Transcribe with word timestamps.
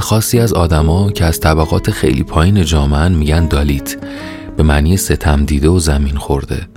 خاصی 0.00 0.38
از 0.38 0.52
آدما 0.52 1.10
که 1.10 1.24
از 1.24 1.40
طبقات 1.40 1.90
خیلی 1.90 2.22
پایین 2.22 2.64
جامعه 2.64 3.08
میگن 3.08 3.46
دالیت 3.46 3.96
به 4.56 4.62
معنی 4.62 4.96
ستم 4.96 5.44
دیده 5.44 5.68
و 5.68 5.78
زمین 5.78 6.16
خورده. 6.16 6.68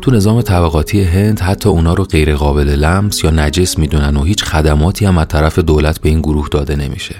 تو 0.00 0.10
نظام 0.10 0.42
طبقاتی 0.42 1.02
هند 1.02 1.40
حتی 1.40 1.68
اونا 1.68 1.94
رو 1.94 2.04
غیر 2.04 2.36
قابل 2.36 2.68
لمس 2.68 3.24
یا 3.24 3.30
نجس 3.30 3.78
می‌دونن 3.78 4.16
و 4.16 4.24
هیچ 4.24 4.44
خدماتی 4.44 5.04
هم 5.04 5.18
از 5.18 5.28
طرف 5.28 5.58
دولت 5.58 6.00
به 6.00 6.08
این 6.08 6.20
گروه 6.20 6.48
داده 6.48 6.76
نمیشه. 6.76 7.14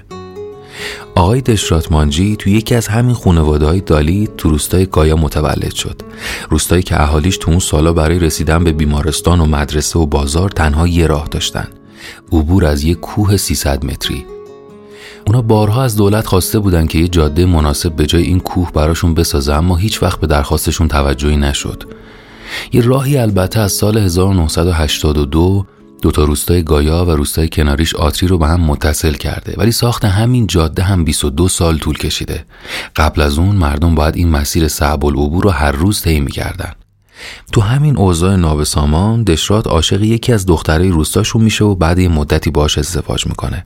آقای 1.14 1.41
دشرات 1.41 1.93
مانجی 1.93 2.36
تو 2.36 2.50
یکی 2.50 2.75
از 2.75 2.89
همین 2.89 3.14
خانواده 3.14 3.67
های 3.67 3.81
دالی 3.81 4.29
تو 4.36 4.50
روستای 4.50 4.86
گایا 4.86 5.17
متولد 5.17 5.75
شد. 5.75 6.03
روستایی 6.50 6.82
که 6.82 7.03
اهالیش 7.03 7.36
تو 7.36 7.50
اون 7.50 7.61
سالا 7.61 7.93
برای 7.93 8.18
رسیدن 8.18 8.64
به 8.64 8.73
بیمارستان 8.73 9.41
و 9.41 9.46
مدرسه 9.46 9.99
و 9.99 10.07
بازار 10.07 10.50
تنها 10.50 10.89
یه 10.89 11.07
راه 11.07 11.29
داشتن. 11.31 11.68
عبور 12.32 12.64
از 12.64 12.85
یک 12.85 13.00
کوه 13.00 13.36
300 13.36 13.85
متری. 13.85 14.34
اونا 15.27 15.43
بارها 15.43 15.83
از 15.83 15.96
دولت 15.96 16.27
خواسته 16.27 16.59
بودن 16.59 16.87
که 16.87 16.99
یه 16.99 17.09
جاده 17.09 17.46
مناسب 17.46 17.93
به 17.93 18.07
جای 18.07 18.23
این 18.23 18.41
کوه 18.41 18.73
براشون 18.73 19.15
بسازه 19.15 19.55
اما 19.55 19.77
هیچ 19.77 20.03
وقت 20.03 20.21
به 20.21 20.27
درخواستشون 20.27 20.89
توجهی 20.89 21.37
نشد. 21.37 21.82
یه 22.73 22.81
راهی 22.81 23.19
البته 23.19 23.61
از 23.61 23.73
سال 23.73 23.99
1982 23.99 25.67
دو 26.03 26.11
تا 26.11 26.25
روستای 26.25 26.63
گایا 26.63 27.05
و 27.05 27.11
روستای 27.11 27.49
کناریش 27.49 27.95
آتری 27.95 28.29
رو 28.29 28.39
به 28.39 28.46
هم 28.46 28.61
متصل 28.61 29.13
کرده 29.13 29.55
ولی 29.57 29.73
ساخت 29.73 30.05
همین 30.05 30.46
جاده 30.46 30.82
هم 30.82 31.05
22 31.05 31.49
سال 31.49 31.79
طول 31.79 31.99
کشیده. 31.99 32.45
قبل 32.97 33.20
از 33.20 33.39
اون 33.39 33.56
مردم 33.56 33.95
باید 33.95 34.17
این 34.17 34.29
مسیر 34.29 34.69
صعب 34.69 35.05
العبور 35.05 35.45
رو 35.45 35.51
هر 35.51 35.73
روز 35.73 36.03
طی 36.03 36.20
می‌کردن. 36.20 36.73
تو 37.53 37.61
همین 37.61 37.97
اوضاع 37.97 38.37
نابسامان 38.37 39.23
دشرات 39.23 39.67
عاشق 39.67 40.03
یکی 40.03 40.33
از 40.33 40.47
دخترای 40.47 40.89
روستاشون 40.89 41.43
میشه 41.43 41.65
و 41.65 41.75
بعد 41.75 41.98
یه 41.98 42.09
مدتی 42.09 42.51
باش 42.51 42.79
ازدواج 42.79 43.27
می‌کنه. 43.27 43.65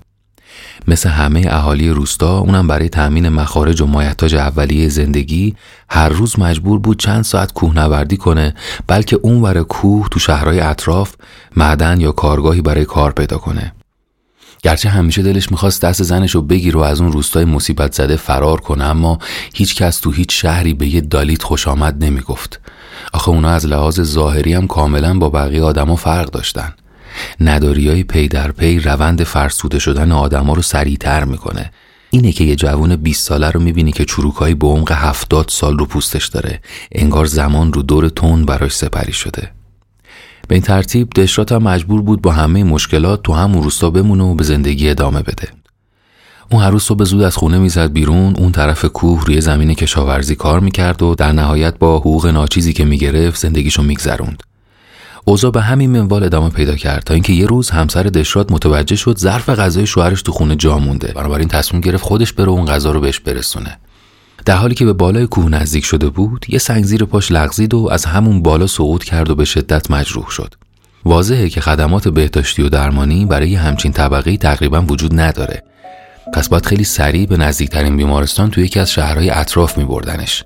مثل 0.89 1.09
همه 1.09 1.47
اهالی 1.49 1.91
روستا 1.91 2.39
اونم 2.39 2.67
برای 2.67 2.89
تأمین 2.89 3.29
مخارج 3.29 3.81
و 3.81 3.87
مایحتاج 3.87 4.35
اولیه 4.35 4.89
زندگی 4.89 5.55
هر 5.91 6.09
روز 6.09 6.39
مجبور 6.39 6.79
بود 6.79 6.99
چند 6.99 7.25
ساعت 7.25 7.53
کوهنوردی 7.53 8.17
کنه 8.17 8.55
بلکه 8.87 9.19
اون 9.23 9.43
ور 9.43 9.63
کوه 9.63 10.09
تو 10.09 10.19
شهرهای 10.19 10.61
اطراف 10.61 11.15
معدن 11.57 12.01
یا 12.01 12.13
کارگاهی 12.13 12.61
برای 12.61 12.85
کار 12.85 13.13
پیدا 13.13 13.39
کنه. 13.39 13.73
گرچه 14.63 14.89
همیشه 14.89 15.23
دلش 15.23 15.51
می‌خواست 15.51 15.83
دست 15.83 16.03
زنش 16.03 16.35
رو 16.35 16.43
بگیر 16.43 16.77
و 16.77 16.81
از 16.81 17.01
اون 17.01 17.13
روستای 17.13 17.45
مصیبت 17.45 17.93
زده 17.93 18.17
فرار 18.17 18.61
کنه 18.61 18.85
اما 18.85 19.19
هیچ 19.55 19.77
کس 19.77 20.01
تو 20.01 20.11
هیچ 20.11 20.43
شهری 20.43 20.75
به 20.75 20.87
یه 20.87 21.01
دالیت 21.01 21.43
خوش 21.43 21.69
آمد 21.69 22.05
نمی‌گفت. 22.05 22.61
آخه 23.13 23.29
اونا 23.29 23.51
از 23.51 23.67
لحاظ 23.67 24.01
ظاهری 24.01 24.53
هم 24.53 24.67
کاملا 24.67 25.19
با 25.19 25.31
بقیه 25.31 25.63
آدما 25.63 25.97
فرق 25.97 26.31
داشتن. 26.31 26.75
نداری 27.41 27.89
های 27.89 28.05
پی 28.05 28.29
در 28.29 28.53
پی 28.53 28.81
روند 28.81 29.25
فرسوده 29.25 29.79
شدن 29.79 30.13
آدما 30.13 30.55
رو 30.55 30.63
سریعتر 30.63 31.25
می‌کنه. 31.25 31.71
اینه 32.11 32.33
که 32.33 32.45
یه 32.45 32.57
جوون 32.57 32.97
20 32.97 33.27
ساله 33.27 33.51
رو 33.51 33.61
می‌بینی 33.61 33.93
که 33.93 34.05
چروکایی 34.05 34.55
به 34.55 34.67
عمق 34.67 34.93
70 34.93 35.49
سال 35.49 35.79
رو 35.79 35.87
پوستش 35.87 36.27
داره. 36.27 36.61
انگار 36.93 37.27
زمان 37.27 37.73
رو 37.73 37.83
دور 37.83 38.09
تون 38.09 38.45
براش 38.45 38.77
سپری 38.77 39.13
شده. 39.13 39.51
به 40.49 40.55
این 40.55 40.63
ترتیب 40.63 41.11
دشرات 41.11 41.53
هم 41.53 41.63
مجبور 41.63 42.03
بود 42.03 42.23
با 42.23 42.33
همه 42.33 42.65
مشکلات 42.65 43.23
تو 43.23 43.33
همون 43.33 43.63
روستا 43.63 43.91
بمونه 43.91 44.25
و 44.25 44.35
به 44.35 44.45
زندگی 44.45 44.91
ادامه 44.91 45.23
بده. 45.23 45.49
اون 46.51 46.63
هر 46.63 46.71
روز 46.71 46.83
صبح 46.83 47.05
زود 47.05 47.23
از 47.23 47.37
خونه 47.37 47.59
می‌زد 47.59 47.93
بیرون 47.93 48.37
اون 48.37 48.53
طرف 48.53 48.85
کوه 48.85 49.25
روی 49.27 49.41
زمین 49.41 49.75
کشاورزی 49.75 50.35
کار 50.35 50.61
می‌کرد 50.61 51.03
و 51.03 51.15
در 51.15 51.33
نهایت 51.33 51.79
با 51.79 51.99
حقوق 51.99 52.27
ناچیزی 52.27 52.73
که 52.73 52.85
می‌گرفت 52.85 53.41
زندگیشو 53.41 53.83
میگذروند. 53.83 54.43
اوضاع 55.29 55.51
به 55.51 55.63
همین 55.63 55.91
منوال 55.91 56.25
ادامه 56.25 56.51
پیدا 56.51 56.77
کرد 56.77 57.03
تا 57.03 57.15
اینکه 57.15 57.33
یه 57.33 57.47
روز 57.47 57.71
همسر 57.71 58.03
دشرات 58.03 58.53
متوجه 58.53 58.97
شد 58.97 59.19
ظرف 59.19 59.49
غذای 59.49 59.87
شوهرش 59.87 60.23
تو 60.23 60.33
خونه 60.33 60.57
جا 60.57 60.79
مونده. 60.79 61.13
بنابراین 61.13 61.49
تصمیم 61.49 61.81
گرفت 61.81 62.05
خودش 62.05 62.33
بره 62.33 62.49
اون 62.49 62.67
غذا 62.67 62.93
رو 62.93 63.01
بهش 63.01 63.21
برسونه. 63.21 63.79
در 64.45 64.57
حالی 64.57 64.75
که 64.75 64.85
به 64.85 64.93
بالای 64.93 65.27
کوه 65.27 65.49
نزدیک 65.49 65.85
شده 65.85 66.09
بود 66.09 66.47
یه 66.49 66.59
سنگ 66.59 66.85
زیر 66.85 67.05
پاش 67.05 67.33
لغزید 67.33 67.75
و 67.75 67.89
از 67.93 68.05
همون 68.05 68.43
بالا 68.43 68.67
سقوط 68.67 69.05
کرد 69.05 69.31
و 69.31 69.35
به 69.35 69.45
شدت 69.45 69.91
مجروح 69.91 70.31
شد. 70.31 70.55
واضحه 71.05 71.49
که 71.49 71.61
خدمات 71.61 72.09
بهداشتی 72.09 72.63
و 72.63 72.69
درمانی 72.69 73.27
برای 73.27 73.55
همچین 73.55 73.93
طبقه 73.93 74.37
تقریبا 74.37 74.83
وجود 74.83 75.21
نداره. 75.21 75.63
پس 76.35 76.49
باید 76.49 76.67
خیلی 76.67 76.85
سریع 76.85 77.27
به 77.27 77.37
نزدیکترین 77.37 77.97
بیمارستان 77.97 78.51
توی 78.51 78.65
یکی 78.65 78.81
از 78.81 78.93
شهرهای 78.93 79.31
اطراف 79.31 79.79
می 79.79 79.85
بردنش. 79.85 80.45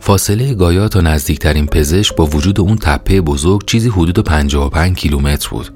فاصله 0.00 0.54
گایا 0.54 0.88
تا 0.88 1.00
نزدیکترین 1.00 1.66
پزشک 1.66 2.16
با 2.16 2.26
وجود 2.26 2.60
اون 2.60 2.76
تپه 2.76 3.20
بزرگ 3.20 3.66
چیزی 3.66 3.88
حدود 3.88 4.18
55 4.18 4.96
کیلومتر 4.96 5.48
بود. 5.48 5.70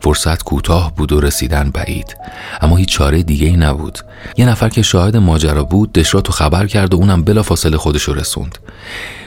فرصت 0.00 0.42
کوتاه 0.42 0.96
بود 0.96 1.12
و 1.12 1.20
رسیدن 1.20 1.70
بعید. 1.70 2.16
اما 2.60 2.76
هیچ 2.76 2.88
چاره 2.88 3.22
دیگه 3.22 3.46
ای 3.46 3.56
نبود. 3.56 3.98
یه 4.36 4.46
نفر 4.46 4.68
که 4.68 4.82
شاهد 4.82 5.16
ماجرا 5.16 5.64
بود 5.64 5.92
دشرات 5.92 6.28
و 6.28 6.32
خبر 6.32 6.66
کرد 6.66 6.94
و 6.94 6.96
اونم 6.96 7.22
بلا 7.22 7.42
فاصله 7.42 7.76
خودش 7.76 8.08
رسوند. 8.08 8.58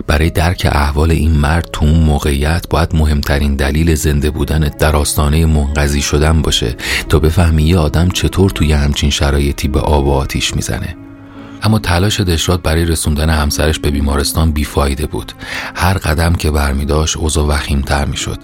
برای 0.08 0.30
درک 0.30 0.68
احوال 0.72 1.12
این 1.12 1.32
مرد 1.32 1.70
تو 1.74 1.86
اون 1.86 2.00
موقعیت 2.00 2.66
باید 2.70 2.96
مهمترین 2.96 3.56
دلیل 3.56 3.96
زنده 3.96 4.30
بودن 4.30 4.60
در 4.60 4.96
آستانه 4.96 5.46
منقضی 5.46 6.02
شدن 6.02 6.42
باشه 6.42 6.76
تا 7.10 7.20
بفهمی 7.20 7.64
یه 7.64 7.78
آدم 7.78 8.10
چطور 8.10 8.50
توی 8.50 8.74
همچین 8.74 9.10
شرایطی 9.10 9.68
به 9.68 9.80
آب 9.80 10.08
و 10.08 10.12
آتیش 10.12 10.56
می‌زنه. 10.56 11.05
اما 11.66 11.80
تلاش 11.80 12.20
دشرات 12.20 12.62
برای 12.62 12.86
رسوندن 12.86 13.30
همسرش 13.30 13.80
به 13.80 13.92
بیمارستان 13.92 14.52
بیفایده 14.52 15.06
بود. 15.06 15.32
هر 15.76 15.94
قدم 15.94 16.34
که 16.34 16.52
برمیداشت 16.52 17.18
اوضاع 17.18 17.48
وخیمتر 17.48 18.06
می‌شد. 18.06 18.40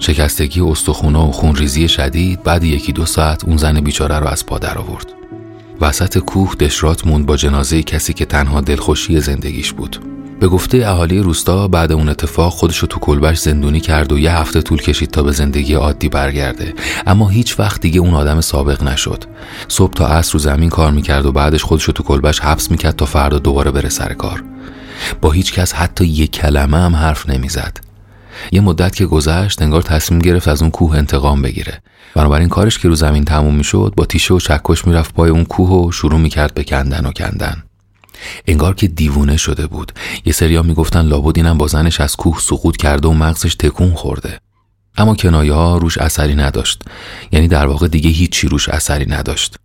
شکستگی 0.00 0.60
استخونه 0.60 1.18
و 1.18 1.30
خونریزی 1.30 1.88
شدید 1.88 2.42
بعد 2.42 2.64
یکی 2.64 2.92
دو 2.92 3.06
ساعت 3.06 3.44
اون 3.44 3.56
زن 3.56 3.80
بیچاره 3.80 4.18
رو 4.18 4.26
از 4.26 4.46
پا 4.46 4.58
در 4.58 4.78
آورد. 4.78 5.06
وسط 5.80 6.18
کوه 6.18 6.54
دشرات 6.54 7.06
موند 7.06 7.26
با 7.26 7.36
جنازه 7.36 7.82
کسی 7.82 8.12
که 8.12 8.24
تنها 8.24 8.60
دلخوشی 8.60 9.20
زندگیش 9.20 9.72
بود. 9.72 10.15
به 10.40 10.48
گفته 10.48 10.78
اهالی 10.78 11.18
روستا 11.18 11.68
بعد 11.68 11.92
اون 11.92 12.08
اتفاق 12.08 12.52
خودش 12.52 12.78
رو 12.78 12.88
تو 12.88 13.00
کلبش 13.00 13.38
زندونی 13.38 13.80
کرد 13.80 14.12
و 14.12 14.18
یه 14.18 14.32
هفته 14.32 14.62
طول 14.62 14.82
کشید 14.82 15.10
تا 15.10 15.22
به 15.22 15.32
زندگی 15.32 15.74
عادی 15.74 16.08
برگرده. 16.08 16.74
اما 17.06 17.28
هیچ 17.28 17.60
وقت 17.60 17.80
دیگه 17.80 18.00
اون 18.00 18.14
آدم 18.14 18.40
سابق 18.40 18.82
نشد. 18.82 19.24
صبح 19.68 19.92
تا 19.92 20.06
عصر 20.06 20.32
رو 20.32 20.38
زمین 20.38 20.70
کار 20.70 20.92
می‌کرد 20.92 21.26
و 21.26 21.32
بعدش 21.32 21.62
خودش 21.62 21.84
رو 21.84 21.92
تو 21.92 22.02
کلبش 22.02 22.40
حبس 22.40 22.70
می‌کرد 22.70 22.96
تا 22.96 23.04
فردا 23.04 23.38
دوباره 23.38 23.70
بره 23.70 23.88
سر 23.88 24.12
کار. 24.12 24.44
با 25.20 25.30
هیچ 25.30 25.52
کس 25.52 25.72
حتی 25.72 26.04
یک 26.04 26.32
کلمه 26.32 26.76
هم 26.76 26.96
حرف 26.96 27.28
نمی‌زد. 27.28 27.78
یه 28.52 28.60
مدت 28.60 28.96
که 28.96 29.06
گذشت 29.06 29.62
انگار 29.62 29.82
تصمیم 29.82 30.20
گرفت 30.20 30.48
از 30.48 30.62
اون 30.62 30.70
کوه 30.70 30.96
انتقام 30.96 31.42
بگیره. 31.42 31.82
بنابراین 32.14 32.48
کارش 32.48 32.78
که 32.78 32.88
رو 32.88 32.94
زمین 32.94 33.24
تموم 33.24 33.54
می‌شد 33.54 33.92
با 33.96 34.04
تیشه 34.04 34.34
و 34.34 34.40
چکش 34.40 34.86
می‌رفت 34.86 35.14
پای 35.14 35.30
اون 35.30 35.44
کوه 35.44 35.86
و 35.86 35.92
شروع 35.92 36.20
می‌کرد 36.20 36.54
به 36.54 36.64
کندن 36.64 37.06
و 37.06 37.12
کندن. 37.12 37.62
انگار 38.46 38.74
که 38.74 38.88
دیوونه 38.88 39.36
شده 39.36 39.66
بود. 39.66 39.92
یه 40.24 40.32
سریا 40.32 40.62
می‌گفتن 40.62 41.02
لابد 41.02 41.36
اینم 41.36 41.58
با 41.58 41.66
زنش 41.66 42.00
از 42.00 42.16
کوه 42.16 42.40
سقوط 42.40 42.76
کرده 42.76 43.08
و 43.08 43.12
مغزش 43.12 43.54
تکون 43.54 43.94
خورده. 43.94 44.40
اما 44.96 45.14
کنایه 45.14 45.52
ها 45.52 45.78
روش 45.78 45.98
اثری 45.98 46.34
نداشت. 46.34 46.82
یعنی 47.32 47.48
در 47.48 47.66
واقع 47.66 47.88
دیگه 47.88 48.10
هیچی 48.10 48.48
روش 48.48 48.68
اثری 48.68 49.06
نداشت. 49.06 49.56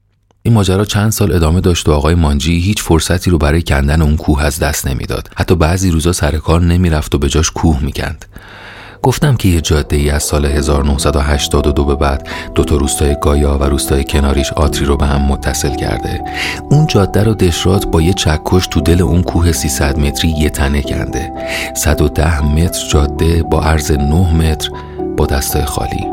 این 0.44 0.54
ماجرا 0.54 0.86
چند 0.86 1.12
سال 1.12 1.34
ادامه 1.34 1.62
داشت 1.62 1.90
و 1.90 1.92
آقای 1.92 2.16
مانجی 2.16 2.60
هیچ 2.60 2.82
فرصتی 2.82 3.30
رو 3.30 3.38
برای 3.38 3.62
کندن 3.62 4.02
اون 4.02 4.18
کوه 4.18 4.44
از 4.44 4.60
دست 4.60 4.88
نمی‌داد. 4.88 5.30
حتی 5.36 5.56
بعضی 5.56 5.92
روزا 5.92 6.12
سر 6.12 6.38
کار 6.38 6.62
نمی‌رفت 6.62 7.16
و 7.16 7.18
به 7.18 7.30
جاش 7.30 7.52
کوه 7.52 7.84
می‌کند. 7.84 8.26
گفتم 9.04 9.36
که 9.36 9.50
یه 9.50 9.62
جاده 9.62 9.96
ای 9.96 10.10
از 10.10 10.24
سال 10.24 10.46
1982 10.46 11.86
به 11.86 11.96
بعد 11.96 12.28
دو 12.56 12.64
تا 12.64 12.76
روستای 12.76 13.16
گایا 13.22 13.58
و 13.58 13.64
روستای 13.64 14.04
کناریش 14.04 14.54
آتری 14.54 14.86
رو 14.86 14.98
به 14.98 15.06
هم 15.06 15.22
متصل 15.22 15.76
کرده. 15.76 16.24
اون 16.70 16.88
جاده 16.88 17.24
رو 17.24 17.34
دشرات 17.34 17.86
با 17.88 18.02
یه 18.02 18.14
چکش 18.14 18.68
تو 18.68 18.82
دل 18.82 19.02
اون 19.02 19.24
کوه 19.24 19.52
300 19.52 20.00
متری 20.00 20.30
یه 20.30 20.50
تنه 20.50 20.82
کنده. 20.82 21.34
110 21.76 22.42
متر 22.42 22.88
جاده 22.88 23.44
با 23.44 23.62
عرض 23.62 23.92
9 23.92 24.34
متر 24.34 24.70
با 25.18 25.26
دستای 25.26 25.66
خالی. 25.66 26.08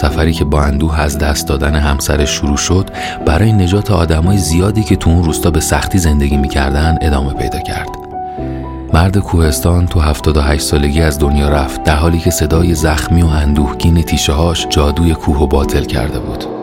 سفری 0.00 0.32
که 0.32 0.44
با 0.44 0.62
اندوه 0.62 1.00
از 1.00 1.18
دست 1.18 1.48
دادن 1.48 1.74
همسرش 1.74 2.30
شروع 2.30 2.56
شد 2.56 2.90
برای 3.26 3.52
نجات 3.52 3.90
آدمای 3.90 4.38
زیادی 4.38 4.82
که 4.82 4.96
تو 4.96 5.10
اون 5.10 5.24
روستا 5.24 5.50
به 5.50 5.60
سختی 5.60 5.98
زندگی 5.98 6.36
می‌کردن 6.36 6.98
ادامه 7.02 7.32
پیدا 7.32 7.58
کرد. 7.58 8.05
مرد 8.96 9.18
کوهستان 9.18 9.86
تو 9.86 10.00
78 10.00 10.62
سالگی 10.62 11.00
از 11.00 11.18
دنیا 11.18 11.48
رفت 11.48 11.84
در 11.84 11.96
حالی 11.96 12.18
که 12.18 12.30
صدای 12.30 12.74
زخمی 12.74 13.22
و 13.22 13.26
اندوهگین 13.26 14.02
تیشه 14.02 14.32
هاش 14.32 14.66
جادوی 14.70 15.14
کوه 15.14 15.38
و 15.38 15.46
باطل 15.46 15.84
کرده 15.84 16.18
بود. 16.18 16.55